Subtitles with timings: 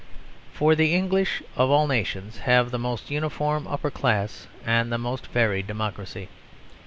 [0.51, 5.27] For the English, of all nations, have the most uniform upper class and the most
[5.27, 6.27] varied democracy.